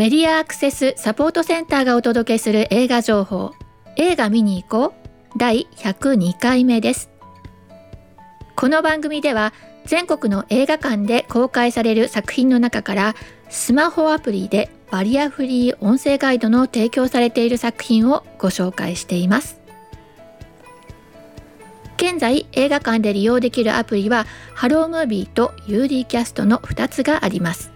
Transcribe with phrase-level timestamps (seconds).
[0.00, 3.52] メディアアクセスサポートセンターがお届けする映画情報。
[3.96, 5.38] 映画見に行こう。
[5.38, 7.10] 第102回目です。
[8.56, 9.52] この番組では
[9.84, 13.14] 全国の映画館で公開される作品の中から
[13.50, 19.60] スマホアプリでバリアフリー音声ガイドの提供されている作品をご紹介しています。
[21.98, 27.70] 現在映画館で利用できるアプリはハロームービーと UD キャストの2つがあります。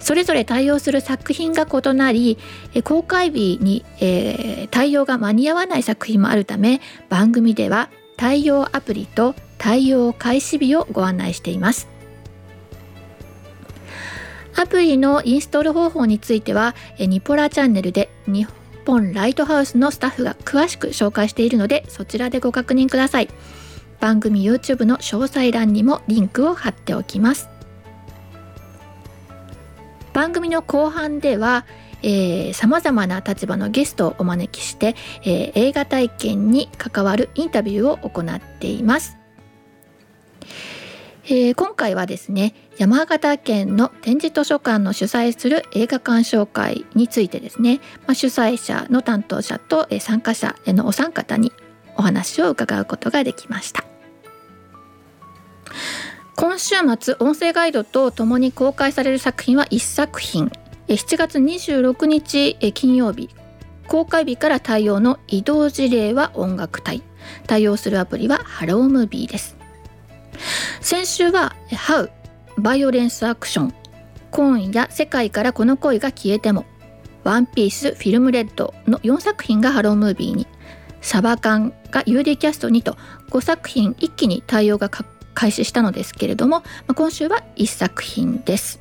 [0.00, 2.38] それぞれ対応する作品が異なり
[2.84, 11.88] 公開日に、えー、対応が間に合わない作品もあるため番組では対応アプリと対応開始日をご案内しています。
[14.56, 18.46] アプリのインストール方法についてはニポラチャンネルで日
[18.84, 23.28] 本ライトハウスのスタッフが詳しく紹介しているのでそちらでご確認ください。
[24.00, 27.48] 番組 YouTube の詳細欄にもリンクを貼っておきます。
[30.20, 31.64] 番組の後半では
[32.52, 39.16] さまざまな立場のゲストをお招きして、えー、映画体験に関わるインタビューを行っています。
[41.24, 51.50] えー、今回はですね山形県の展示図書館の主催する映画鑑賞会についてですね、まあ、主催者の担当者と、参加者のお三方に
[51.96, 53.86] お話を伺うことができました。
[56.40, 60.50] 今週末音声ガイドとともに公開される作品は1作品。
[60.88, 63.28] 7月26日金曜日。
[63.88, 67.02] 公開日から対応の異動辞令は音楽隊。
[67.46, 69.54] 対応するアプリはハロームービーです。
[70.80, 72.10] 先週は「ハウ
[72.56, 73.74] バイオレンスアクション」
[74.32, 76.64] 「今夜世界からこの恋が消えても」
[77.22, 80.46] 「ワンピースフィルムレッド」の4作品がハロームービーに。
[81.02, 82.96] サバ缶が UD キャストにと。
[83.28, 84.88] 5作品一気に対応が
[85.40, 88.78] 開始したのですけれども、ま今週は1作品です。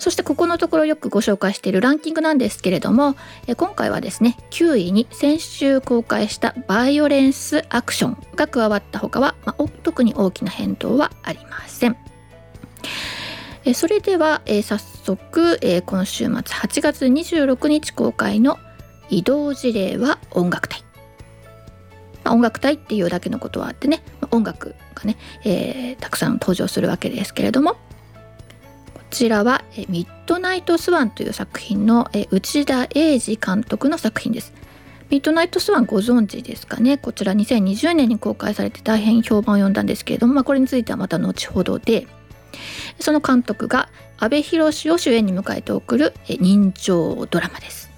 [0.00, 3.16] そしてここのところよくご紹介しているランキングなんですけれども
[3.56, 11.96] 今回はですね9位に先週公開したバイオレンスアクションが加わったほかは、まあ、特に大きな変動はありません。
[13.74, 18.58] それでは早速今週末8月26日公開の
[19.10, 20.82] 移動事例は音楽隊
[22.32, 27.78] 音楽隊っていうだけのことはあってねま音楽がね、えー、たくさん登場するわけですけれどもこ
[29.10, 34.52] ちらは「ミッドナイトスワン」という作品のえ内田英二監督の作品です。
[35.10, 36.98] ミッドナイトスワンご存知ですかね？
[36.98, 42.06] こちら2020年に公開されて大変評判を呼んだんですけれども、まあ、これについてはまた後ほどで
[43.00, 43.88] その監督が
[44.18, 47.90] 阿部寛を主演に迎えて送る人情ドラマです。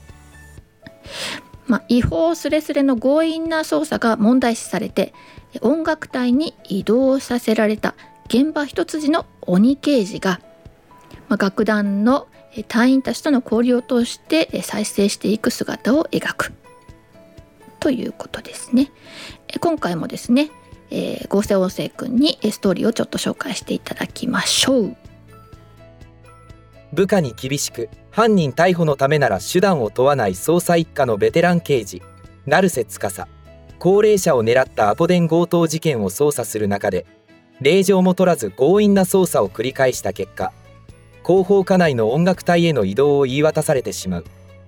[1.70, 5.14] まあ、違法すれすれの強引な捜査が問題視されて
[5.60, 7.94] 音楽隊に移動させられた
[8.26, 10.41] 現場一筋の鬼刑事が、
[11.28, 12.26] まあ、楽団の
[12.66, 16.53] 隊員たちとの交流を通して再生していく姿を描く
[17.78, 18.91] ということですね。
[19.60, 20.50] 今回もですね、
[20.91, 24.97] えー、合成音声くんにストーリーをちょっと紹介していただきましょう。
[26.92, 32.03] 部下に厳しく犯人逮捕のためなら手段を問わない捜査一課のベテラン刑事
[32.47, 33.26] 成瀬司。
[33.78, 37.06] 高齢者を狙ったアポ電強盗事件を捜査する中で
[37.60, 40.53] 令状も取らず強引な捜査を繰り返した結果
[41.25, 44.25] 広報課内の音楽隊への移動を言い渡されてしまう。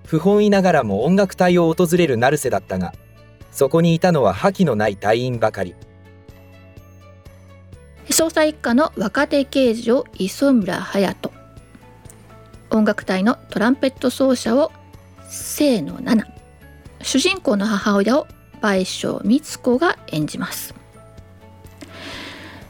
[0.07, 2.93] 不本意ながらも音楽隊を訪れる成瀬だったが
[3.51, 5.75] そこにいたのは覇気のない隊員ばかり。
[8.09, 11.42] 捜査一課の若手刑事を磯村隼人。
[12.73, 14.73] 音楽隊のトランペット奏者を
[15.31, 16.25] 清野奈々
[17.03, 18.27] 主人公の母親を
[18.61, 20.75] 倍賞光子が演じます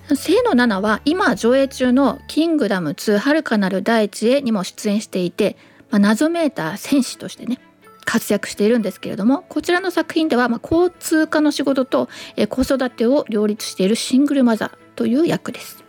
[0.08, 5.56] 清野奈々は今上映中の「キングダム2遥かなる大地へ」にも出演していて、
[5.90, 7.60] まあ、謎めいた戦士としてね
[8.04, 15.82] 活躍しているんですけれどもこちらの作品では、まあ、交通課の仕事とえ子育てを両立しているシングルマザーという役です。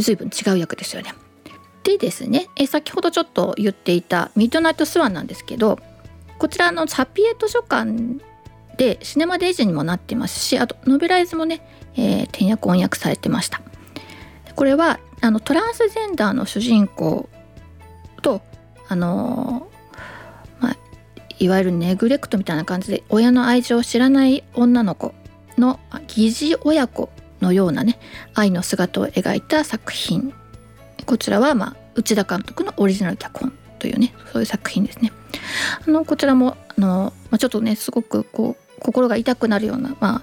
[0.00, 1.14] 随分違う役ですよね。
[1.98, 2.48] でですね。
[2.56, 5.78] え先ほどちょっと言っていた「ミッドナイトスワン」なんですけど
[6.38, 7.92] こちらのハッピエイト書館
[8.76, 11.64] でシネマデイジーにもなってますしあとノベライズもね、
[11.96, 13.60] えー、転訳翻訳されてました。
[14.54, 17.28] これはあのトランスジェンダーの主人公
[18.20, 18.42] と
[18.88, 20.76] あのー、まあ、
[21.38, 25.14] いわゆるネグレクトみたいな感じで親の愛情を知らない女の子
[25.56, 27.08] の疑似親子
[27.40, 27.98] のようなね
[28.34, 30.34] 愛の姿を描いた作品。
[31.04, 35.12] こちらは、まあ、内田監督のオリジナル脚本というねそういう作品ですね。
[35.86, 40.22] あのこちらもあの、まあ、ちょっとねすごくこう心が痛くなるような、まあ、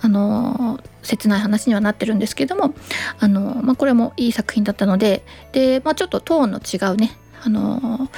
[0.00, 2.74] あの切ない話にはなってるんですけども
[3.18, 5.22] あの、まあ、これもいい作品だったので
[5.52, 7.12] で、まあ、ちょっとトーンの違うね
[7.42, 8.10] あの、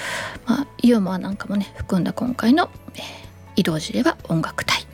[0.46, 2.70] まあ、ユーモアなんかもね含んだ今回の、
[3.56, 4.86] 移動時では音楽隊。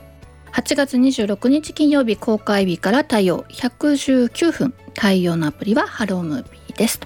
[0.51, 3.43] 8月26日金曜日公開日から対応。
[3.49, 4.73] 119分。
[4.93, 6.99] 対応のアプリはハロームービーです。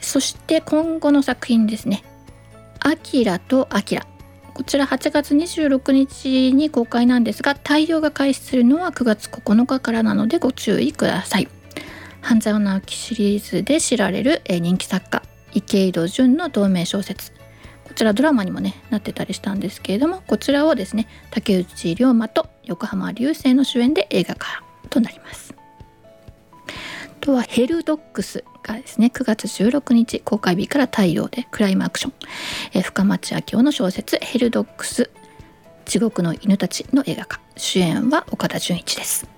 [0.00, 2.04] そして今後の作品ですね
[2.80, 4.06] 「アキラとアキラ」
[4.54, 11.48] こちら8月26日に公開なんですが対応が開始するのは9月9日からなのでご注意ください。
[12.20, 15.22] 半沢直樹シリーズで知られる人気作家
[15.54, 17.32] 池井戸潤の同名小説。
[17.84, 25.51] こちらドラマにもねなってたりしたんですけれどもこちらをですね竹内涼真と横浜流星の主演で映画化となります。
[27.22, 32.12] とはヘルドックスがですね9月16日公開日から太陽でクライムアクション、
[32.74, 35.08] え深町明夫の小説ヘルドックス
[35.84, 37.40] 地獄の犬たちの映画化。
[37.56, 39.28] 主演は岡田准一です。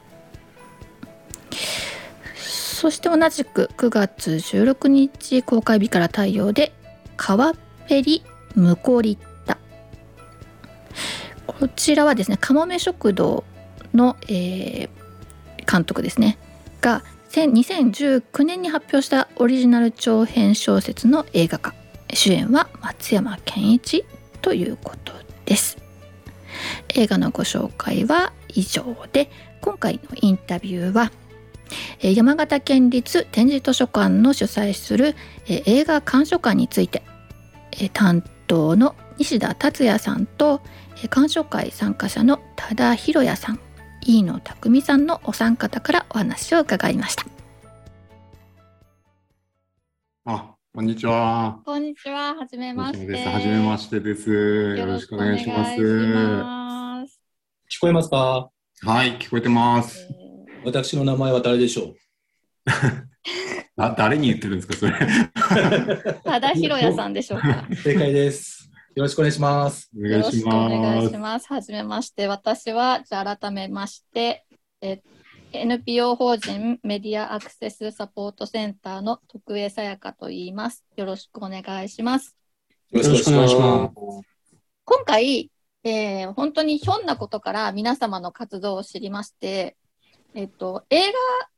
[2.37, 6.73] そして同じく9月16日公開日から太陽で
[7.17, 7.55] 川っ
[7.87, 9.59] ぺりムコリッタ
[11.47, 13.45] こちらはですねかもめ食堂
[13.93, 16.39] の、えー、監督ですね。
[16.81, 17.03] が
[17.43, 21.75] 2019年に発表したオリジナル長編小説の映画化。
[22.13, 24.05] 主演は松山ケンイチ
[24.41, 25.13] ということ
[25.45, 25.79] です。
[26.95, 31.11] 映画のご紹介は以上で今回のインタビューは
[32.01, 35.17] 山形県立展示図書館の主催する
[35.49, 37.03] 映画鑑賞会について
[37.93, 40.61] 担当の西田達也さんと
[41.11, 43.64] 鑑賞会参加者の多田博也さん。
[44.07, 47.25] 飯野匠さんのお三方からお話を伺いました。
[50.27, 51.61] あこんにちは。
[51.65, 52.35] こんにちは。
[52.35, 53.27] はじめまして。
[53.27, 54.31] はじめましてです。
[54.31, 55.81] よろしくお願いします。
[57.71, 58.51] 聞こえますか？
[58.83, 60.67] はい聞こえてます、えー。
[60.67, 61.95] 私の名前は誰でしょう？
[63.77, 64.93] あ誰に言ってるんですか、それ。
[66.25, 67.67] 多田博也さんでしょうか。
[67.83, 68.71] 正解です。
[68.95, 69.91] よろしくお願いします。
[69.97, 70.75] お願いします。
[70.75, 71.49] お願いします。
[71.49, 74.47] はじめまして、私は、じゃあ改めまして、
[74.81, 75.03] え
[75.53, 80.85] NPO 法人メディアアクセスサポートセンターの徳江さやかと言います。
[80.97, 82.37] よろしくお願いします。
[82.93, 83.95] よろしくお願いします。
[84.85, 85.51] 今回、
[85.83, 89.77] えー、本当にひょんなことから皆様の活動を知りまして、
[90.35, 91.13] えっと、映画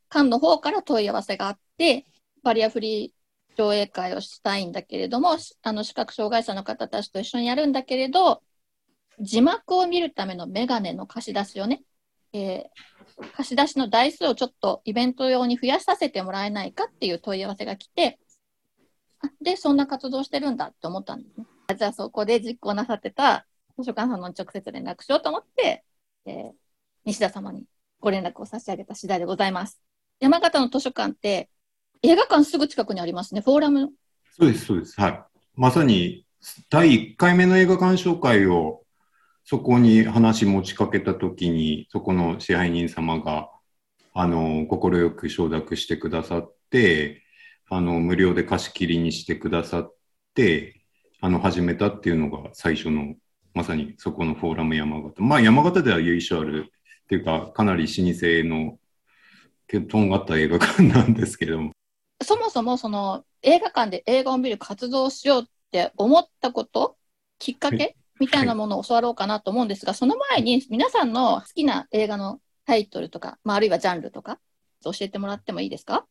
[0.08, 2.06] 館の方から問い合わせがあって、
[2.42, 3.15] バリアフリー
[3.56, 8.42] 上映会をしたいんだけれども、あの視覚障害者の方たちと一緒にやるんだけれど、
[9.20, 11.82] 字幕を見るためのメガネの貸し出しをね、
[12.32, 18.18] えー、貸し出しの台数をちょっとイベント用に増やさせてもらえないかっていう問い合わせが来て、
[19.40, 21.46] で、そんな活動してるんだって思ったんですね。
[21.76, 23.46] じゃあそこで実行なさってた
[23.78, 25.84] 図書館さんの直接連絡しようと思って、
[26.26, 26.52] えー、
[27.04, 27.64] 西田様に
[28.00, 29.80] ご連絡を差し上げた次第でございます。
[30.20, 31.50] 山形の図書館って
[32.02, 33.90] 映画館すぐ近くにありますね、フォーラム。
[34.38, 35.00] そうです、そうです。
[35.00, 35.24] はい。
[35.54, 36.26] まさに
[36.70, 38.82] 第1回目の映画鑑賞会を
[39.44, 43.48] そこに話持ちかけたときに、そこの支配人様が、
[44.12, 47.22] あの、快く承諾してくださって、
[47.68, 49.94] あの、無料で貸し切りにしてくださっ
[50.34, 50.84] て、
[51.20, 53.14] あの、始めたっていうのが最初の、
[53.54, 55.22] まさにそこのフォーラム山形。
[55.22, 56.72] まあ、山形では由緒ある
[57.04, 58.78] っていうか、かなり老舗の、
[59.88, 61.75] とんがった映画館なんですけども。
[62.22, 66.96] そもそもその映画館で映画を見る活動をしようって思ったこと
[67.38, 74.38] きっかけ、はい、みたいなものを教わろうかなと思うんですが、その前に皆さんの好きな映画のタイトルとか、まあ、あるいはジャンルとか
[74.82, 76.06] 教えてもらってもいいですか？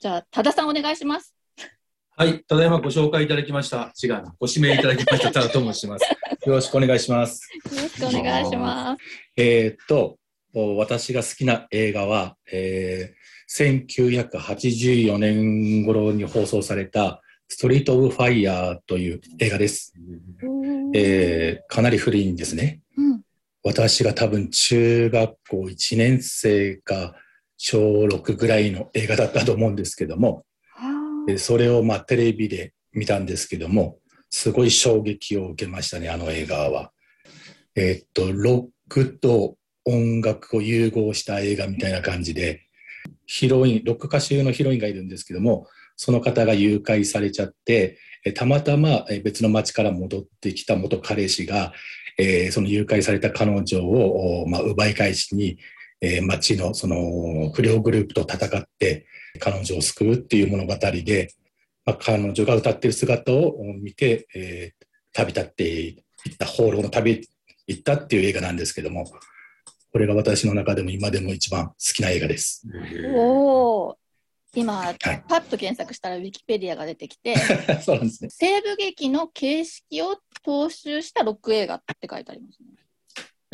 [0.00, 1.34] じゃあ多田さんお願いします
[2.16, 3.92] はい、ただいまご紹介いただきました。
[4.02, 6.04] 違うな、ご指名いただきました多田と申します。
[6.46, 7.48] よろしくお願いします。
[7.72, 9.02] よろしくお願いします。
[9.36, 10.18] えっと、
[10.54, 19.92] 私が好きな映画は、えー、1984年頃に放送されたストリート・オブ・ファイヤーという映画です。
[20.94, 22.80] えー、かなり古いんですね。
[22.96, 23.22] うん、
[23.62, 27.14] 私が多分中学校1年生か
[27.58, 30.44] 小6ぐらいの映画だったと思うんですけども、
[31.36, 33.98] それをまあテレビで見たんですけども、
[34.30, 36.92] すごい衝撃を受けましたね、あの映画は。
[37.74, 39.57] えー、っと、ロックと
[39.88, 42.62] 音楽を融合した映画みたいな感じで、
[43.26, 45.66] ヒロイン、ロック歌手のヒロインがいるんですけども、
[45.96, 47.98] その方が誘拐されちゃって、
[48.34, 51.72] たまたま別の町から戻ってきた元彼氏が、
[52.18, 55.58] えー、その誘拐された彼女を、まあ、奪い返しに、
[56.00, 59.06] えー、町のその不良グループと戦って
[59.40, 61.32] 彼女を救うっていう物語で、
[61.84, 66.00] まあ、彼女が歌ってる姿を見て、えー、旅立ってい
[66.32, 67.22] った放浪の旅
[67.66, 69.04] 行ったっていう映画なんですけども
[69.92, 72.66] これが私の中でも今でも一番好きな映画です。
[73.14, 73.96] お
[74.54, 74.94] 今、
[75.28, 77.36] パッと検索したらウィキペディアが出てきて、
[77.84, 78.30] そうなんですね。
[78.30, 82.68] 西部劇の形式を踏襲したロック映画って書いてありますね。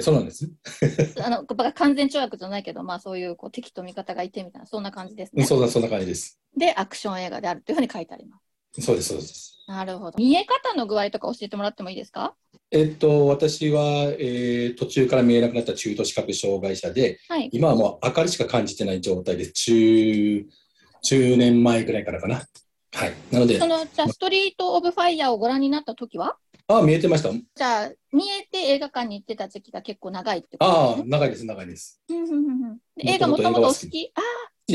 [0.00, 0.50] そうなんです？
[1.22, 5.44] あのば完全懲悪じゃないけど、まあそういうこう敵と味方がいてみたいな、そんな感じですね。
[5.44, 6.40] そうだ、そんな感じです。
[6.56, 8.43] で、アクション映画であるというふうに書いてあります。
[8.80, 9.64] そうです、そうです。
[9.66, 10.18] なるほど。
[10.18, 12.34] 見え方の具合とか教えてもらってもいいですか？
[12.70, 17.48] えっと、私は、えー途中から見えなくなった中途視覚障害者で、はい。
[17.52, 20.46] 今はもう明かりしか感じてない状態で、中、
[21.02, 22.42] 中年前ぐらいからかな。
[22.92, 23.14] はい。
[23.30, 26.36] なのでそ、の、じゃあ、ストリート・オブ・ファイヤーをご覧になった時は？
[26.66, 27.30] あ、見えてました。
[27.32, 31.10] じゃあ、見えて映画館に行ってた時期が結構長いってことああ、ですね。
[31.10, 32.00] 長いです、長いです。
[32.08, 32.40] うんうんうんう
[32.74, 34.12] んで映画もともとお好き？
[34.14, 34.22] ああ。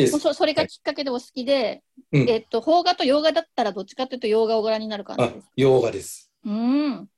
[0.08, 1.82] そそれがきっかけでお好きで、
[2.12, 6.32] うんえっと、邦画と洋画だったらどっちかというと洋画をご覧になる感じあです。、洋画です。
[6.46, 7.10] うん。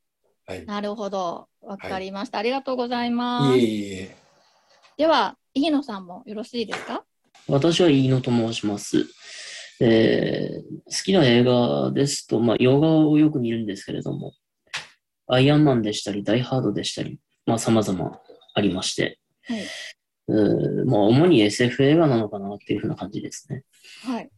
[0.45, 0.65] はい。
[0.65, 1.47] なるほど。
[1.61, 2.39] わかりました。
[2.39, 3.59] ありがとうございます。
[3.59, 4.15] いえいえ。
[4.97, 7.03] では、飯野さんもよろしいですか？
[7.47, 9.05] 私は飯野と申します。
[9.81, 14.33] えー好きな映画ですと、まあ、洋画をよく見るんですけれども、
[15.27, 18.19] アイアンマンでしたり、ダイハードでしたり、まあ、様々
[18.53, 19.61] ありまして、はい。
[20.31, 23.63] えーまあ、主に SF 映画なのかなっていうふうな感じですね。
[24.05, 24.29] はい。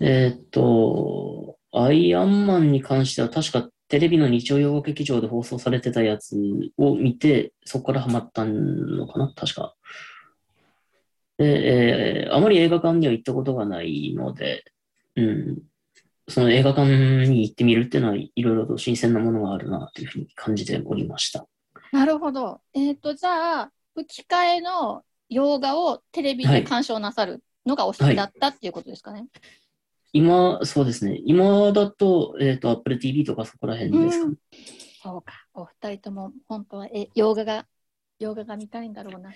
[0.00, 6.36] えーっと、アイアンマンに関しては確かテレビの日曜洋画劇場で放送されてたやつ
[6.76, 9.74] を見て、そこからハマったのかな確か。
[11.38, 14.64] で、えーあまり映画館には行ったことがないので、
[15.16, 15.58] うん、
[16.28, 21.46] その映画館に行ってみるっていうのは、いろいろと新鮮なものがあるなというふうに感じておりました。
[21.92, 22.60] なるほど。
[22.74, 29.26] えっ、と、じゃあ、吹き替えの洋画をテレビで鑑賞なさるのがお好きだったっていうことですかね。
[30.12, 31.20] 今、そうですね。
[31.24, 34.36] 今だと、えっ、と、Apple TV とかそこら辺ですかね。
[35.02, 35.32] そうか。
[35.52, 37.66] お二人とも本当はえ洋画が、
[38.18, 39.32] 洋画が見たいんだろうな。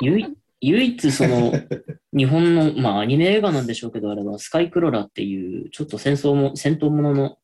[0.00, 1.52] 唯一唯一その
[2.16, 7.38] 日本の、まあアニメ映画なんでしょうけど、あれはスカイクロラっていうちょっと戦争も、戦闘ものの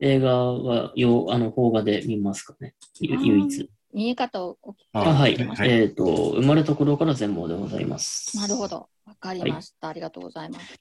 [0.00, 2.74] 映画はよあの邦画で見ますかね。
[3.00, 3.70] ゆ唯一。
[3.94, 5.36] 見え方をお聞きああはい。
[5.36, 8.36] はいえっ、と、生まれた頃から全盲でございます。
[8.36, 8.88] なるほど。
[9.06, 10.74] わかりました、ありがとうございます。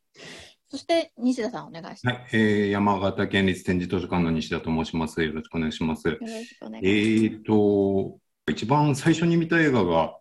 [0.68, 2.16] そして、西田さんお願いします。
[2.16, 5.22] はい、えー山形県立展示図書館の西田と申します。
[5.22, 6.08] よろしくお願いします。
[6.08, 7.42] よろしくお願いえします。
[7.42, 8.20] ーと、
[8.52, 10.18] 一番最初に見た映画が、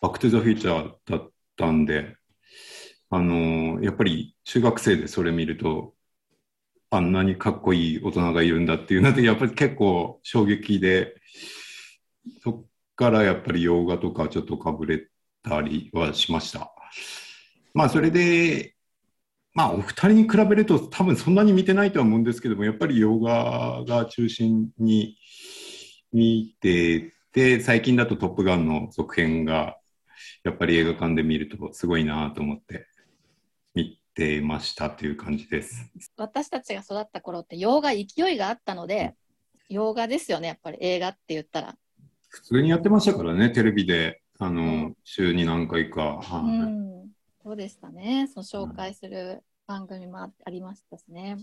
[0.00, 2.14] バックトゥザフューチャーだったんで、
[3.10, 5.94] あのーやっぱり中学生でそれ見ると、
[6.90, 11.16] あんなにかっこいい大人がいるんだっていうので、やっぱり結構衝撃で、
[12.42, 12.64] そっ
[12.96, 15.08] からやっぱり洋画とかちょっとかぶれ
[15.42, 16.72] たりはしました。
[17.74, 18.74] まあそれで、
[19.52, 25.16] まあお二人に比べると多分そんなに見てないとは思うんですけども、やっぱり洋画が中心に
[26.12, 29.76] 見てて、最近だとトップガンの続編が
[30.44, 32.86] やっぱり映画館で見るとすごいなと思って
[33.74, 35.90] 見てましたという感じです。
[36.16, 38.04] 私たちが育った頃って洋画勢
[38.34, 39.14] いがあったので、
[39.68, 41.76] 洋画ですよね、やっぱり映画って言ったら。
[42.34, 46.18] 普通にやってましたからね、テレビで、あの、うん週に何回か。
[46.20, 47.08] はいうん、
[47.44, 48.26] そうでしたね。
[48.26, 51.36] その紹介する番組もあありましたしね。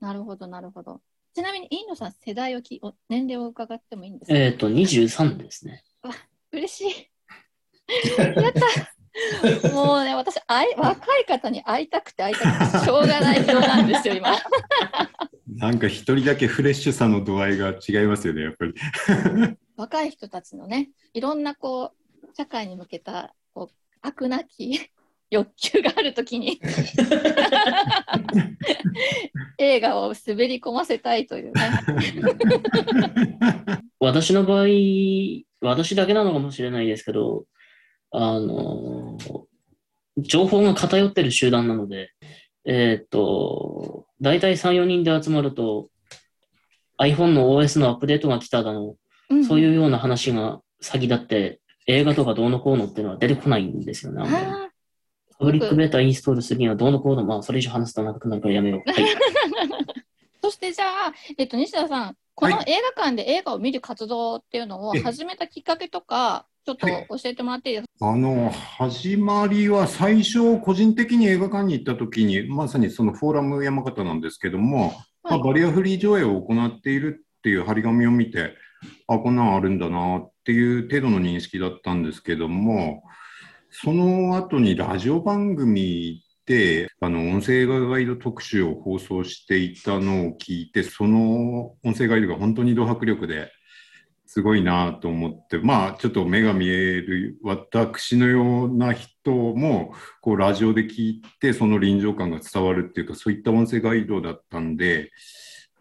[0.00, 1.02] なるほど、なるほど。
[1.34, 5.84] ちなみに、飯野さん、世代をき、お年齢を伺ってもいいんですか、えっ、と、23ですね。
[6.50, 7.10] 嬉しい。
[8.40, 9.68] やった。
[9.74, 14.34] もうね、私会い、若い方に会いたくて会いたくて、しょうがない病なんですよ、今。
[15.46, 18.74] なんか一人だけフレッシュさの度合いが違いますよね、やっぱり。
[19.78, 21.98] 若い人たちのね、いろんなこう、
[22.36, 24.90] 社会に向けた、こう、悪なき
[25.30, 26.60] 欲求があるときに、
[29.58, 31.70] 映画を滑り込ませたいというね。
[34.00, 34.64] 私の場合、
[35.60, 37.46] 私だけなのかもしれないですけど、
[38.10, 39.16] あの、
[40.16, 42.10] 情報が偏ってる集団なので、
[42.64, 45.88] えーっと、大体3、4人で集まると、
[47.00, 48.96] iPhone の OS のアップデートが来ただの、
[49.46, 54.22] そういううような話が先立って、映画とかどうのこうのっていうのは出てこないんですよね。
[54.22, 54.48] あんまりん。
[54.50, 54.68] あ
[55.38, 58.90] パブリックベータインストールするにはどうのこうの、まあ、それ以上話すと長くなるからやめよう。
[58.90, 59.04] はい。
[59.04, 59.06] ー
[60.42, 74.92] そしてじゃあ、えっと、西田さん、このは映画館で映画を見る活動っていうのをええ始めたきっかけとか、ちょっとはい教えてもらっていいですか、あの、始まりは最初、個人的に映画館に行った時に、まさにそのフォーラム山形なんですけども、
[75.22, 78.54] まあ、バリアフリー上映を行っているっていう張り紙を見て、
[79.06, 83.02] あ、こんなんあるんだなっていう程度の認識だったんですけども、
[83.70, 93.52] その後にラジオ番組で、あの、音声ガイド特集を放送していたのを聞いて、その音声ガイドが本当にド迫力で、
[94.28, 105.10] すごいなと思って、まあ、ちょっと目が見える私のような人も、こう、ラジオで聞いて、その臨場感が伝わるっていうか、そういった音声ガイドだったんで、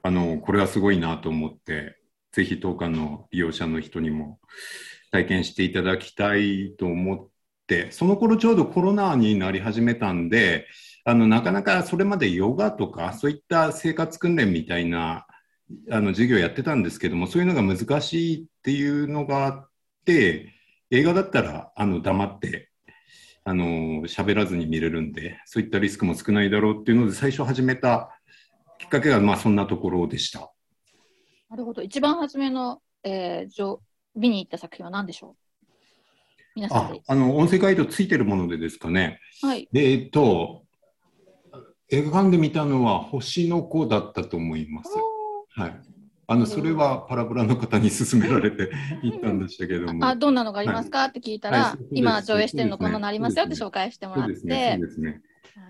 [0.01, 1.96] あの、これはすごいなと思って、
[2.38, 4.39] ぜひ当館の利用者の人にも
[5.12, 7.27] 体験していただきたいと思っ
[7.65, 10.67] て、その頃ちょうどコロナになり始めたんで、
[11.03, 15.25] あの、なかなかそれまでヨガとか、そういった生活訓練みたいな、
[15.89, 19.70] あの授業やってたんですけども、そういうのが難しいっていうのがあっ
[20.06, 20.53] て、
[20.91, 22.70] 映画だったらあの黙って
[23.46, 23.65] あの
[24.03, 28.12] 喋らずに見れるんで、そういったリスクも少ないだろうっていうので、最初始めた
[28.77, 30.51] きっかけがまあそんなところでした。
[31.49, 31.81] なるほど。
[31.81, 33.81] 一番初めの、えー、じょ
[34.15, 35.65] 見に行った作品は何でしょう？
[36.55, 37.01] 皆さんで。
[37.07, 39.19] ああの音声ガイドついてるものでですかね。
[39.41, 39.67] はい。
[39.71, 40.63] でえっと、
[41.89, 44.89] 映画館で見たのは星の子だったと思います。
[45.51, 45.81] はい。
[46.29, 48.69] あの、それはパラボラの方に勧められて
[49.01, 50.05] 行ったんでしたけども。
[50.05, 55.21] あどんなのがありますか、って聞いたら、はい今上映してるのこんなのありますよって紹介してもらって、そうですね、そうですね。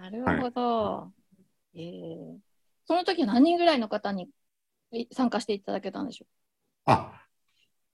[0.01, 1.11] なるほど、
[1.75, 2.37] えー
[2.89, 4.27] その時は何人ぐらいの方にい
[5.11, 6.25] 参加していただけたんでしょ
[6.85, 7.21] あ、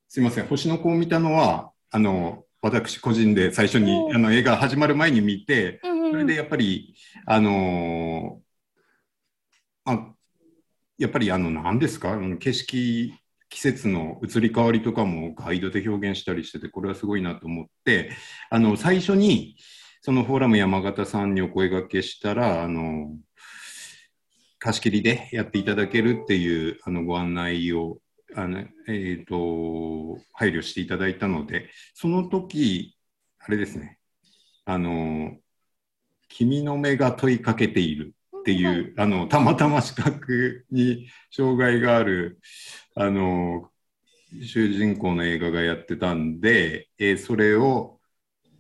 [0.07, 0.47] すいません。
[0.47, 6.11] 星の子を見たのは、あの、私個人で最初にあの映画始まる前に見て、う、うんうんうん。
[6.11, 6.95] それでやっぱり、
[7.25, 8.43] あのー
[9.85, 10.13] あ、
[10.97, 13.13] やっぱりあの、何ですか、あの景色、
[13.49, 18.11] 季節の移り変わりとかもガイドで表現したりしてて、これはすごいなと思って、
[18.49, 19.57] あの、最初に、
[20.01, 23.15] そのフォーラム山形さんにお声掛けしたら、あの、
[24.63, 27.97] 貸し切りでやっていただけるっていうあのご案内を
[28.33, 32.95] あの、えー、と配慮していただいたので、その時
[33.39, 33.99] あれですね、
[34.63, 35.35] あの、
[36.29, 42.39] 君の目が問いかけているっていう、あの、たまたま視覚に障害がある、
[42.95, 43.69] あの、
[44.41, 47.99] 主人公の映画がやってたんで、えーそれを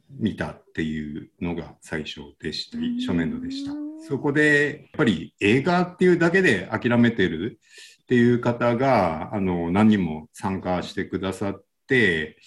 [0.09, 2.99] 見たっていうのが最初でした、うん。
[2.99, 3.82] 初年度でした。
[4.07, 7.59] そこで、やっぱり映画っていうだけで諦めてる
[8.03, 12.37] っていう方が、あの、何人も参加してくださって、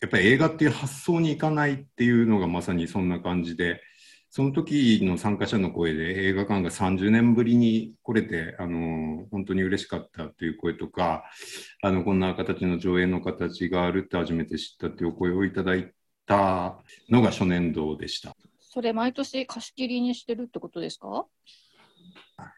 [0.00, 3.80] やっぱり映画っていう発想にいかないっていうのがまさにそんな感じで、
[4.30, 11.24] その時の参加者の声で映画館が30年ぶりに来れて、あの、本当に嬉しかったっていう声とか、
[11.82, 15.92] あの、こんな形の上映の形があるって初めて知ったっていうお声をいただい
[16.26, 16.78] た
[17.10, 18.34] のが初年度でした。
[18.74, 21.26] それ毎年貸し切りにしてるってことですか？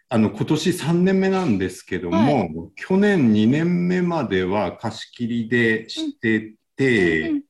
[0.08, 7.42] あの今年3年目なんですけども、去年2年目までは貸し切りでしてて、うんうん。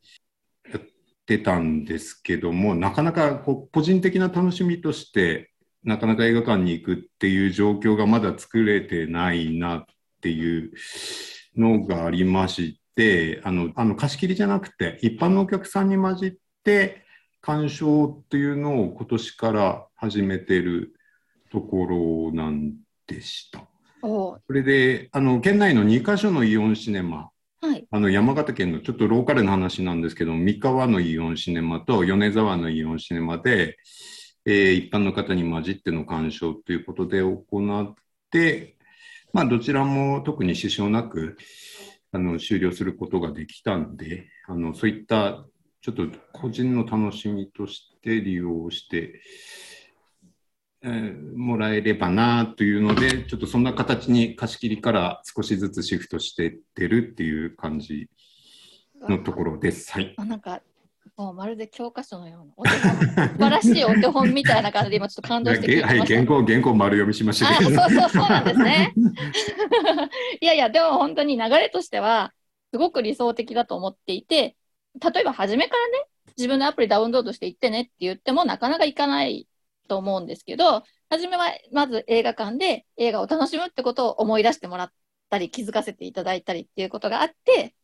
[0.72, 0.82] やっ
[1.26, 5.50] てたんですけども、なかなかこう個人的な楽しみとして、
[5.82, 9.84] なかなか映画館に行くっていう状況がまだ作れてないなっ
[10.22, 10.72] ていう
[11.54, 16.32] のがありまして、あの、あの貸し切りじゃなくて、一般のお客さんに混じっ
[16.64, 17.03] て
[17.44, 20.94] 鑑賞っていうのを今年から始めてる
[21.52, 22.72] ところなん
[23.06, 23.66] でした。
[24.02, 27.30] おそれで、あの、県内の2カ所のイオンシネマ、
[27.60, 27.86] はい。
[27.90, 33.76] あの、山形県のちょっとローカルな話なんですけど、三河のイオンシネマと米沢のイオンシネマで、
[34.46, 37.44] えー一般の方に混じっての鑑賞ということで行
[37.82, 37.94] っ
[38.30, 38.76] て、
[39.34, 41.36] まあ、どちらも特に支障なく、
[42.12, 45.44] あの、終了することができたんで、あの、そういった、
[45.84, 49.20] ちょっと個人の楽しみとして利用して、
[50.82, 58.08] えーもらえればなというので、ちょっとそんな形に貸し切りから少しずつシフトしてってるっていう感じ
[59.06, 59.92] のところです。
[59.92, 60.14] はい。
[60.16, 60.62] あなんか
[61.18, 65.98] もうまるで教科書のようなお手本素晴らしいお手本みたいな感じで今ちょっと感動して聞いてま はい。
[66.00, 67.70] 原稿、原稿丸読みしましあたけど。
[67.70, 68.94] そうそうそうなんですね。
[70.40, 72.32] いやいやでも本当に流れとしては
[72.72, 74.56] すごく理想的だと思っていて
[75.00, 79.48] 例えば初めからね自分のアプリダウンロードして行ってねって言ってもなかなか行かない
[79.88, 84.92] と思うんですけど初めはまず映画館で映画を楽しむってことを思い出してもらっ
[85.30, 87.74] たり気づかせていただいたりっていうことがあって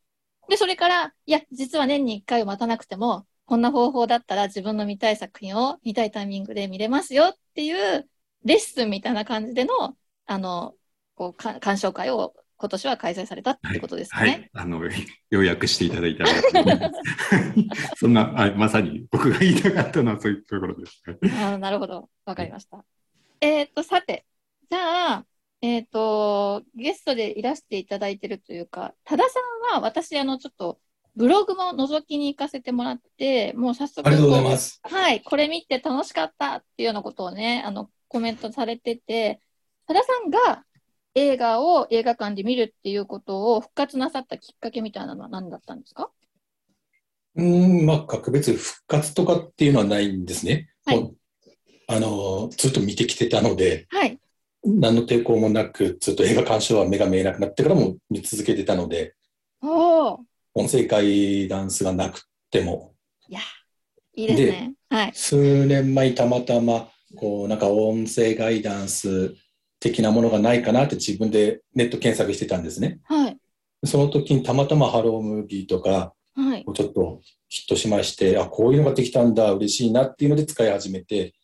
[0.49, 8.09] でそれからいや実は年に1回を待たなくてもこんな方法だったら自分の見たい作品を見たいタイミングで見れますよっていう
[8.45, 9.97] レッスンみたいな感じでの
[10.27, 10.75] あの
[11.15, 14.21] こう鑑賞会を今年は開催されたってことですね。
[14.21, 14.51] はい。
[14.53, 14.83] あの、
[15.31, 16.27] 要約していただいた。
[17.97, 21.03] そんな、あまさに僕が言いたかったのはそういうところです。
[21.07, 22.85] あーなるほど、わかりました。
[23.41, 24.27] えっ、と、さて、
[24.71, 25.27] じゃあ、
[25.63, 30.79] えっ、と、ゲストでいらしていただいてるというか、多田さんは私、あの、ちょっと、
[31.17, 34.81] ブログも覗きに行かせてもらって、もう早速ありがとうございこます。
[34.83, 39.41] はい、これ見て楽しかったっていうようなことをね、あの、コメントされてて、
[39.87, 40.65] 多田さんが
[41.15, 46.11] 映画を映画館で見るっていうことを復活なさったきっかけみたいなのは何だったんですか？
[47.37, 50.71] うーん、まあ、格別復活とかっていうのはないんですね。
[50.85, 51.13] はい
[51.93, 54.17] あの、ずっと見てきてたので、はい。
[54.63, 59.17] 何の抵抗もなく、ずっと映画鑑賞は目が見えなくなってからも見続けてたので、
[59.61, 60.21] おお。
[60.55, 62.95] 音声ガイダンスがなくても、
[63.29, 63.41] いや、
[64.15, 64.75] いいですね。
[64.89, 65.11] はい。
[65.15, 69.35] 数年前たまたま、こう、なんか音声ガイダンス
[69.81, 73.01] 的なものがないかなって自分でネット検索してたんですね。
[73.05, 73.37] はい。
[73.85, 76.65] その時にたまたまハロームービーとか、はい。
[76.75, 81.35] ちょっとヒットしまして、あ、こういうのができたんだ、嬉しいなっていうので使い始めて、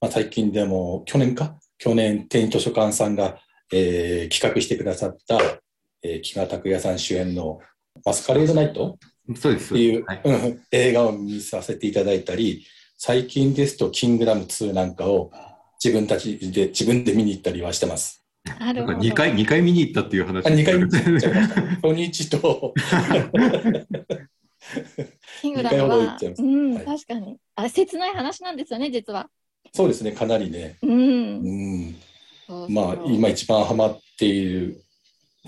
[0.00, 1.56] まあ、最近でも、去年か？
[1.78, 3.38] 去年、天図書館さんが、
[3.72, 5.38] えー企画してくださった、
[6.02, 7.58] えー木賀拓哉さん主演の
[8.04, 8.98] マスカレードナイト？
[9.34, 9.72] そうです。
[9.72, 12.66] っていう、はいうん映画を見させていただいたり、
[12.98, 15.32] 最近ですと、キングダム2なんかを
[15.82, 18.24] 自分たちで、自分で見に行ったりはしてます。
[18.60, 18.98] なるほど。
[18.98, 20.46] 2回、二回見に行ったっていう話。
[20.46, 21.60] あ、2回見に行っちゃいました。
[21.82, 22.74] 初日と、
[25.40, 27.36] キングダムはうん、はい確かに。
[27.56, 29.28] あれ、切ない話なんですよね、実は。
[29.72, 30.76] そうですね、かなりね。
[30.82, 30.90] うん。
[30.90, 31.96] うん
[32.46, 34.84] そうそうまあ、今一番ハマっている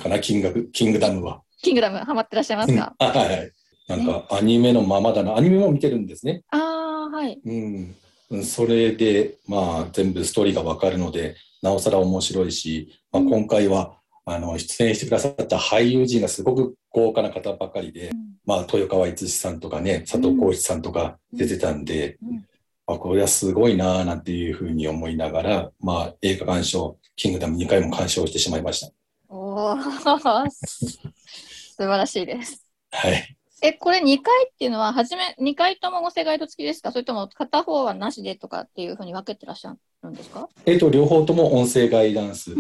[0.03, 1.42] かな、キングキングダムは。
[1.62, 3.53] キングダム、ハマってらっしゃいますうんか、あはいはい。
[3.87, 5.37] なんか、アニメのままだな。
[5.37, 6.42] アニメも見てるんですね。
[6.51, 7.40] ああ、はい。
[7.44, 7.94] うん。
[8.31, 18.11] うんそれで、まあ、全部ストーリーがわかるので、なおさら面白いし、まあ、うん今回は、あの、出演してくださった俳優陣がすごく豪華な方ばかりで、
[18.47, 22.45] まあ、豊川悦司さんとかね、佐藤浩市さんとか出てたんで、うん
[22.87, 28.93] あこれはすごいなぁなんていうふうに思いながら、まあ、映画鑑賞、キングダム2回も鑑賞してしまいました。
[29.29, 29.77] おお、
[30.53, 32.63] 素晴らしいです。
[32.91, 33.37] はい。
[33.66, 36.92] え、これ2回っていうのは、はじめ、2回とも音声ガイド付きですか？
[36.92, 40.50] それとも片方はなしでとかっていうふうに分けてらっしゃるんですか？
[40.66, 42.55] えっ、と、両方とも音声ガイダンス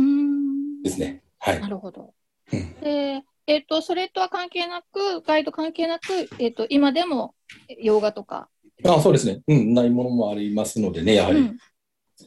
[0.82, 1.22] ですね。
[1.38, 1.68] はいな。
[1.68, 2.14] るほど。
[2.52, 6.04] うんで、えっ、と、それとは関係なく、ガイド関係なく、
[6.38, 7.34] えっ、と、今でも
[7.78, 8.48] 洋画とか、
[8.86, 9.42] あそうですね。
[9.46, 11.40] うん、ないものもありますのでね、やはり。
[11.40, 11.56] う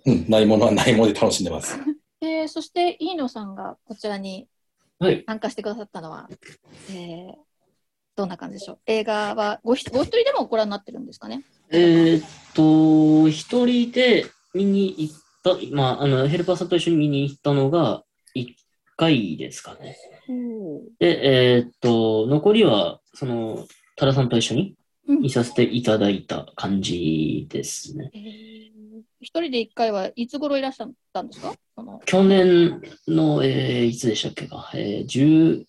[0.05, 1.79] うん、んないものはないもので楽しんでます。
[2.19, 4.47] で そして、飯野さんがこちらに
[4.99, 5.23] はい。
[5.27, 6.29] 参加してくださったのは、
[6.91, 7.46] えー
[8.17, 8.80] どんな感じでしょう？
[8.88, 11.43] 映画はごひご一人でもご覧になってるんですかね？
[11.69, 18.03] えーっと、一人で見に行った、まあ、あの、ヘルパーさんと一緒に見に行ったのが
[18.36, 18.47] 1
[18.97, 19.97] 回ですかね。
[20.99, 24.75] で、えーっと、残りは、その、多田さんと一緒に
[25.08, 25.21] うん。
[25.21, 28.10] 見させていただいた感じですね。
[28.13, 29.01] えー。
[29.21, 31.53] 一人で一回はいつ頃いらっしゃったんですか？
[32.06, 35.63] 去年の、えーいつでしたっけか、えー、10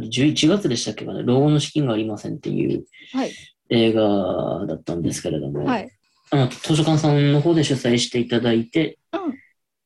[0.00, 3.32] 11月でしたっけかね、老後の資金がありませんっていうはい。
[3.68, 5.90] 映画だったんですけれども、はい。
[6.30, 9.32] あの図書館さんの方で主催していただいて、うん。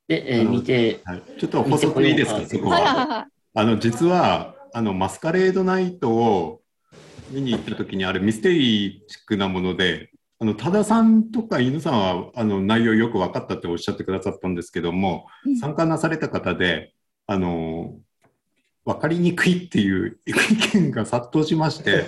[0.09, 3.27] で、えー見て、はい、ちょっと補足いいですか、そこは。
[3.55, 6.61] あの、実は、あの、マスカレードナイトを
[7.31, 15.57] 見に行った時にあるミステリーチックなもので、あの、多田さんとか犬さんは、あの、内容よく分かったっておっしゃってくださったんですけども、うん。
[15.57, 16.93] 参加なされた方で、
[17.27, 17.97] あの、
[18.87, 20.33] 分かりにくいっていう意
[20.75, 22.05] 見が殺到しまして、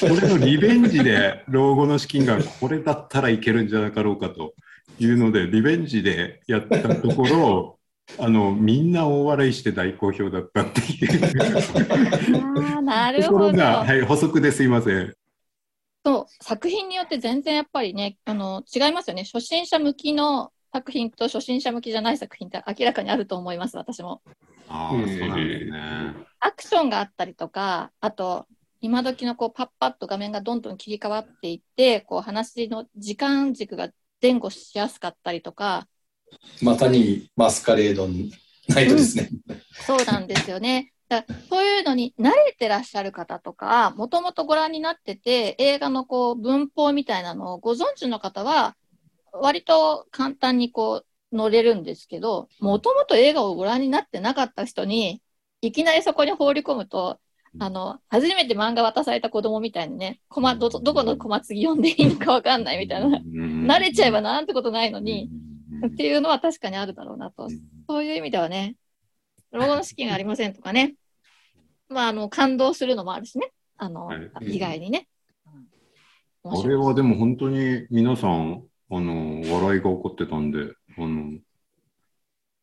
[0.00, 4.54] これのリベンジで老後の資金がこれだったらいけるんじゃなかろうかと
[4.98, 7.78] いうので、リベンジでやったところ、
[8.18, 11.20] あの、みんな大笑いして大好評だったっていう
[12.74, 13.62] ああ、なるほど。
[13.62, 15.14] はい、補足ですいません。
[16.04, 19.22] そう、作品によって全然やっぱりね、あの、違いますよね。
[19.32, 24.22] 初心者向きの作品と初心者向きじゃない作品って明らかにあると思います、私も。
[24.68, 26.14] ああ、そうなんですね。
[26.40, 28.46] アクションがあったりとか、あと、
[28.80, 35.86] 今時のこうパッパッと画面がどんどん切り替わっていって、こう話の時間軸が前後しやすかったりとか、
[36.60, 39.30] まさにマスカレードナイトですね。
[39.86, 40.92] そうなんですよね。
[41.08, 48.74] だからそういうのに慣れてらっしゃる方とか、もともとご覧になってて、映画のこう文法みたいなのをご存知の方は、
[49.40, 55.22] 割と簡単にこう乗れるんですけど、もともと映画をご覧になってなかった人に、
[55.60, 57.18] いきなりそこに放り込むと、
[57.58, 65.30] あの、初めて漫画渡された子供みたいにね、コマど、どこのコマ次読んでいいのかわかんないみたいな、慣れちゃえばなんてことないのに、
[65.86, 67.48] っていうのは確かにあるだろうなと。
[67.88, 68.76] そういう意味ではね、
[69.52, 70.94] 老後の資金がありませんとかね、
[71.88, 74.56] まあ、あの、感動するのもあるしね、あの、はい。
[74.56, 75.08] 意外にね。
[76.42, 81.38] 面あれはでも本当に皆さん、あの、笑いが起こってたんで、あの、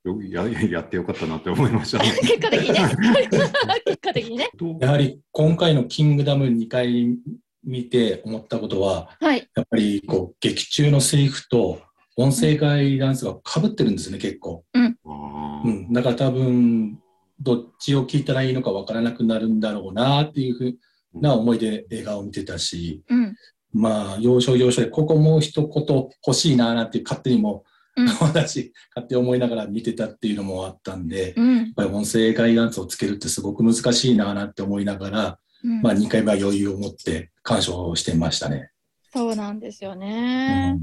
[0.04, 2.00] よややってよかったなって思いました。
[2.02, 2.80] 結果的にね。
[3.86, 4.50] 結果的にね。
[4.80, 7.18] やはり今回のキングダム2回
[7.64, 9.48] 見て思ったことは、はい。
[9.56, 11.82] やっぱりこう劇中のセリフと
[12.18, 14.64] 音声ガイダンスが被ってるんですね、結構。
[14.74, 17.00] ああーうん、だから多分、
[17.40, 20.78] どっちを聞いたらいいのかわからなくなるんだろうなっていうふう
[21.14, 23.36] な思いで映画を見てたし、うん。
[23.74, 27.64] まあ、要所要所で、ここもう一言欲しいななんて勝手にも、
[27.98, 31.74] うん私、勝手に思いながら見てたっていうのもあったんで、やっうん。
[31.74, 38.72] ぱり音声ガイダンスをつけるってすごく難しいななんて思いながら、うんまあ、2回目は余裕を持って鑑賞してましたね。
[39.14, 40.74] そうなんですようね。
[40.74, 40.80] ん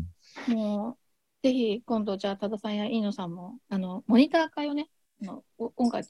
[0.47, 0.97] もう、
[1.43, 4.89] ぜひ今度、じゃあ、多田さんや飯野さんも、あの、モニター会をね、
[5.23, 6.05] あのお今回、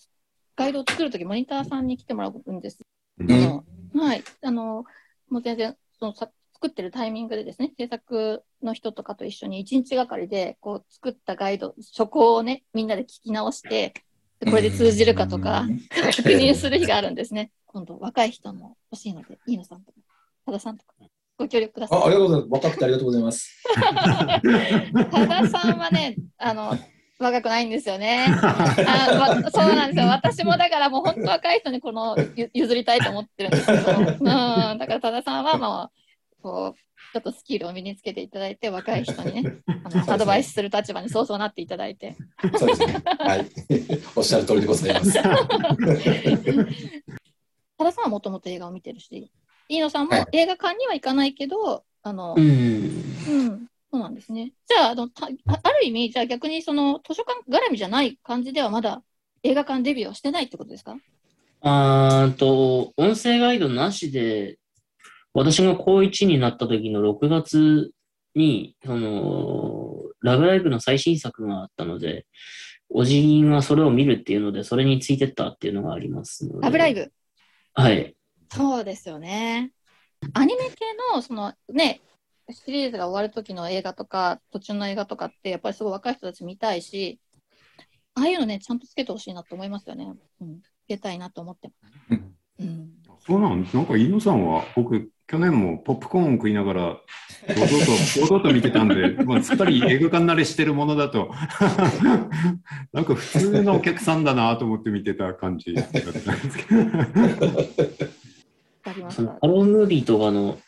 [0.57, 2.81] ガイドを作るとき、モニターさんに来てもらうんです。
[3.21, 3.65] うん
[3.95, 4.23] はい。
[4.43, 4.85] あの、
[5.31, 13.95] もう全然、そのさ作ってるタイミングでですね、制作の人とかと一緒に一日がかりで、こう、作ったガイド、初稿をね、みんなで聞き直して、
[14.41, 15.67] でこれで通じるかとか、
[16.17, 17.53] 確認する日があるんですね。
[17.67, 19.99] 今度、若い人も欲しいので、飯野さんとか、
[20.47, 20.95] 多田さんとか、
[21.39, 21.99] ご協力ください。
[22.01, 22.65] あありがとうございます。
[22.67, 23.63] 若くてありがとうございます。
[25.11, 26.77] 多田さんはね、あの、
[27.21, 28.27] 若くないんですよね。
[28.43, 30.07] あわそうなんですよ。
[30.07, 36.08] 私もだからもう本当若い人にこのゆ譲りたいと思ってるんですけど、うん、だから多田さんはもう、
[36.43, 36.79] こう、
[37.13, 42.17] ちょっとスキルを身につけていただいて、若い人にね、 あのアドバイスする立場にそうそうなっていただいて。
[42.59, 43.03] そうですね。
[43.05, 43.47] はい。
[44.17, 45.19] おっしゃる通りでございます。
[47.79, 49.31] 多田さんはもともと映画を見てるし、
[49.69, 52.45] 飯野さんもはい映画館には行かないけど、あの、うん。
[52.45, 54.53] うん、そうなんですね。
[54.67, 55.31] じゃあ、あのたあ
[55.63, 59.03] ある意味、じゃあ逆にその図書館絡みじゃない感じではまだ
[59.43, 60.97] 映画館デビューはしてないってことですか？
[61.61, 64.59] あーと、音声ガイドなしで、
[65.35, 67.91] 私が高1になった時の6月
[68.35, 72.27] に、その、ラブライブの最新作があったので、
[72.89, 76.61] おじがそれを見るっていうので、それについてったっていうのがありますので。
[76.63, 77.13] ラブライブ？
[77.75, 78.17] はい。
[78.51, 79.73] そうですよね。
[80.33, 80.75] アニメ系
[81.15, 82.01] の、そのね、
[82.51, 87.21] シリーズが終わる時の映画とか、途中の映画とかって、やっぱりすごい若い人たち見たいし、
[88.15, 90.15] ああいうのね、ちゃんとつけてほしいなと思いますよね。
[90.41, 90.61] うん。
[90.61, 91.95] つけたいなと思ってます。
[92.61, 92.91] うん。
[93.21, 93.77] そうなんです。
[93.77, 97.77] なんか飯野さんは、僕、去年もポップコーンを食いながら、堂々と、
[98.27, 101.31] 堂々と見てたんで、まあ、すっかり映画館慣れしてるものだと、
[102.95, 106.81] なんか普通のお客さんだなと思って見てた感じだったんですけど。
[108.83, 110.59] ハロームービーとかの、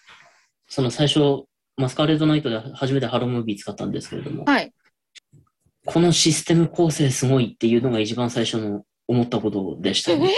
[0.69, 1.45] その最初、
[1.79, 4.75] マスカレードナイトで初めてハロームービー使ったんですけれども、はい。
[5.87, 10.31] このシステム構成すごいっていうのが一番最初の思ったことでしたね。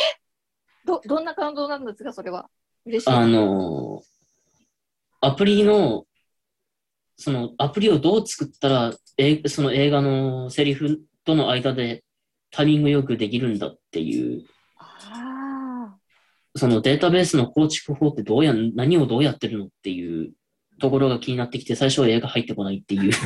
[0.85, 2.48] ど、どんな感動なんですか、それは。
[2.87, 3.11] 嬉しい。
[3.11, 4.02] あの、
[5.22, 6.04] アプリの、
[7.16, 12.02] そのアプリをどう作ったら、えその映画のセリフとの間で
[12.50, 14.44] タイミングよくできるんだっていう、
[14.76, 15.96] あ
[16.56, 20.32] そのデータベースの構築法ってどうや、何をどうやってるのっていう
[20.80, 23.12] ところが気になってきて、最初は映画入ってこないっていう。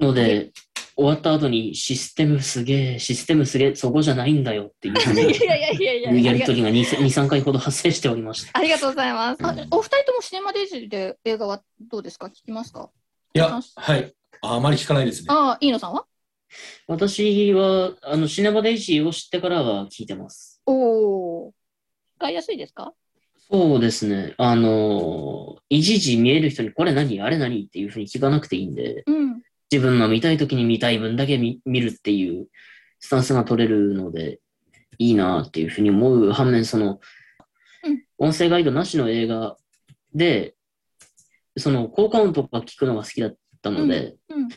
[0.00, 0.52] ので、
[0.98, 5.12] 終わった後にシステムすげえ、システムすげえ、そこじゃないんだよっていうふうあ。
[5.22, 8.50] いにやいやいやいややありとりが2、3回ほど発生しておりました。
[8.58, 9.38] ありがとうございます。
[9.46, 12.26] あお二人ともシネマデイジーで映画はどうですか？
[12.26, 12.90] 聞きますか？
[13.32, 14.12] いや、はい。
[14.42, 15.26] ああまり聞かないですね。
[15.30, 16.04] ああ、飯野さんは？
[16.88, 20.60] 私は、あの、シネマデイジーを知ってからは聞いてます。
[20.66, 20.72] お
[21.48, 21.54] お。
[22.18, 22.92] 使いやすいですか？
[23.50, 24.34] そうですね。
[24.36, 27.20] あの、いちいち見える人にこれ何？
[27.20, 27.62] あれ何？
[27.62, 29.42] っていうふうに聞かなくていいんで、うん。
[29.70, 32.46] 自分が見たい時に見たい分だけ見見るっていう
[33.00, 34.40] スタンスが取れるので、
[34.98, 37.00] いいなっていうふうに思う反面、その
[37.84, 39.56] うん、音声ガイドなしの映画
[40.14, 40.54] で、
[41.56, 44.48] その効果音とか聞くのが好きだったので、うん。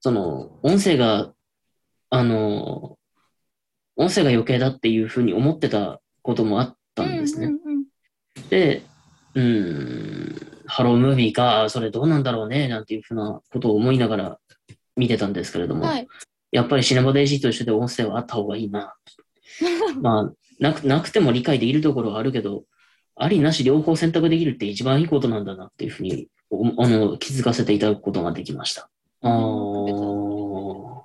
[0.00, 1.32] その、音声が、
[2.10, 2.98] あの、
[3.96, 7.46] 音声が余計だっていうふうに思ってたこともあったんですね。
[7.46, 7.82] うんうん
[8.48, 8.82] で、
[9.34, 14.38] うーん、ハロームービーか、それどうなんだろうね、なんていうふうなことを思いながら
[14.96, 16.08] 見てたんですけれども、うんはい。
[16.50, 18.94] やっぱりシネマデイジーと一緒で音声はあった方がいいな。
[20.00, 22.64] まあ、なくなくても理解できるところはあるけど、
[23.16, 28.88] ありなし両方選択できるって一番いいことなんだなっていうふうにおあの気づかせていただくことができました。
[29.20, 31.02] あー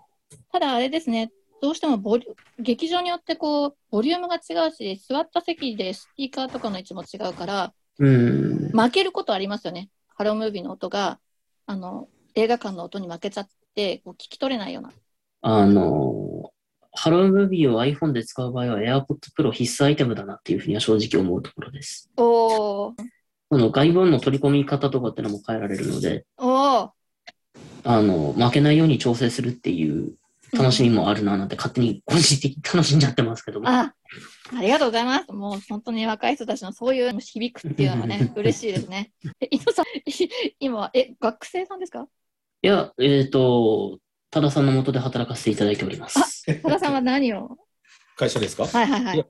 [0.53, 1.30] ただあれですね、
[1.62, 8.71] どうしてもボリュ劇場によってこう、ボリュームが違うし、座った席でスピーカーとかの位置も違うから、うん。
[8.71, 9.89] 負けることありますよね。
[10.07, 11.19] ハロームービーの音が、
[11.65, 14.91] あの、映画館の音に負けちゃって、こう聞き取れないような。
[15.41, 16.51] あの、
[16.93, 22.10] ハロームービーを iPhone で使う場合は AirPods Pro 必須アイテムだなっていうふうには正直思うところです。
[22.17, 22.93] おー、
[23.49, 26.89] この外部音の取り込み方とかってのも変えられるので、おー、
[27.83, 30.15] あの、負けないように調整するっていう
[30.53, 33.67] 楽しみもあるななんて勝手に個人的に楽しんじゃってますけども。
[33.69, 33.93] あ、
[34.55, 35.31] ありがとうございます。
[35.31, 39.12] もう本当に若い人たちのそういう響くっていうのがね、嬉しいですね。
[39.41, 40.29] え、伊藤さん、い
[40.60, 42.07] 今は、え、学生さんですか？
[42.62, 43.99] いや、えっ、と、
[44.31, 46.45] 多田さんの下で働かせていただいております。
[46.63, 47.57] 多田さんは何を？
[48.15, 48.65] 会社ですか？
[48.65, 49.25] はいはいはいいや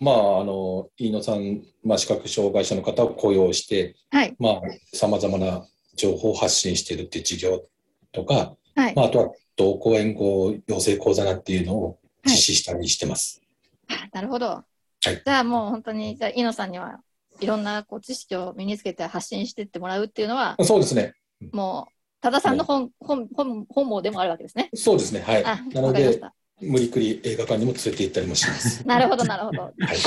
[0.00, 4.60] まあ、あの、飯野さん、まあ、視覚障害者の方を雇用して、はいまあ、
[4.92, 7.62] さまざまな情報を発信しているっていう事業
[8.10, 13.42] とか、はいまあ、あとは同行援護養成講座なんていうのを実施したりしてます。
[13.88, 14.64] あなるほど。
[15.04, 17.00] いじゃあもう本当にじゃあ井野さんには
[17.40, 21.14] いろんなこう知識を身につけて発信してってもらうっていうのはそうですね。
[21.52, 24.70] もう多田さんの本本本本望でもあるわけですね。
[24.74, 25.20] そうですね。
[25.20, 25.44] はい。
[25.44, 26.20] あなので。
[26.60, 28.82] 無理くり映画館にも連れて行ったりもします。
[28.86, 29.62] なるほどなるほど。
[29.62, 29.72] はい。
[29.80, 29.98] はい。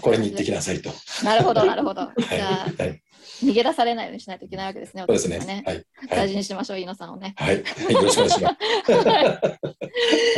[0.00, 0.90] これに行ってきなさいと。
[1.24, 2.02] なるほどなるほど。
[2.06, 2.22] はい。
[2.28, 3.02] じゃあはい。
[3.42, 5.04] 逃げ出されないようにしないといけないわけですね。
[5.06, 5.54] そうです私たちは。
[5.54, 5.86] ねはい。
[6.08, 7.34] 大事にしましょう井野さんをね。
[7.36, 7.62] はい。
[7.62, 7.92] はい。
[7.94, 8.92] よろしくお願いします。
[8.92, 9.20] は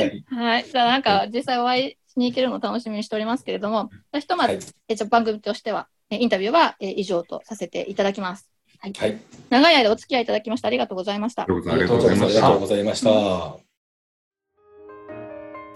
[0.04, 0.24] い。
[0.34, 0.64] はい。
[0.64, 8.48] じゃあなんか実際お会いしに行けるのを楽しみにしておりますけれども、ひとまず、はいえじゃあ番組としてはえインタビューはえ以上とさせていただきます。
[8.78, 9.18] はい。
[9.50, 11.46] 長い間お付き合いいただきましてありがとうございましたあ。
[11.48, 12.24] りがとうございます。
[12.24, 12.60] ありがとう。
[12.60, 13.56] ございました。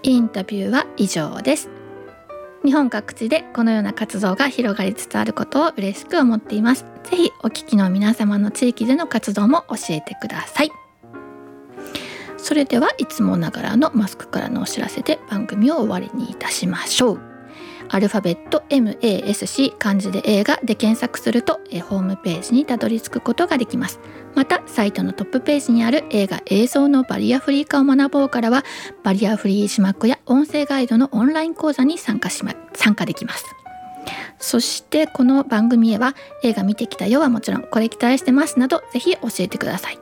[0.03, 1.80] インタビューは以上です。
[2.63, 6.85] 日本各地でこのような活動が広がりつつあることを嬉しく思っています。
[7.03, 10.71] ぜひお聞きの皆様の地域での活動も教えてください。
[12.37, 17.30] それではいつもながらのマスクからのお知らせで番組を終わりにいたしましょう。
[17.93, 23.99] アルファベット MASC 漢字で映画で検索するとホームページにたどり着くことができます。
[24.33, 28.63] またサイトのトップページにある映画映像のバリアフリー化を学ぼうからは
[29.03, 33.45] バリアフリー字幕や音声ガイドのオンライン講座に参加しま参加できます。
[34.39, 40.00] そしてこの番組へは映画見てきたよはもちろんこれ期待してますなどぜひ教えてください。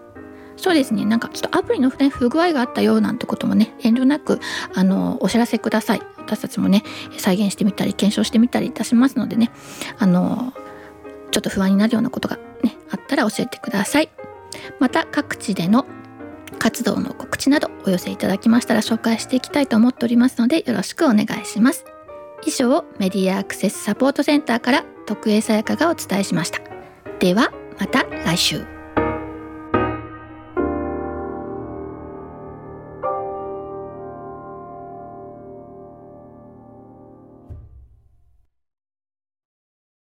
[0.61, 1.05] そうですね。
[1.05, 4.39] なんかちょっとアプリの、ね、不具合があったよなんてこともね遠慮なく
[4.75, 6.01] あのお知らせください。
[6.17, 6.83] 私たちもね
[7.17, 9.51] 再現してみたり検証してみたりいたしますのでね
[9.97, 10.53] あの
[11.31, 14.09] ちょっと不安になるようなことがねあったら教えてください。
[14.79, 15.85] また各地での
[16.57, 21.85] 活動の告知などお寄せいただきましたら紹介していきたいと思っておりますのでよろしくお願いします。
[22.45, 26.59] 以上メディアアクセスサポートセンターから徳江さやかがお伝えしました。
[27.19, 28.78] ではまた来週。